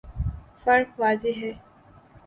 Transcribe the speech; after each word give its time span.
فرق 0.63 0.99
واضح 0.99 1.39
ہے۔ 1.41 1.51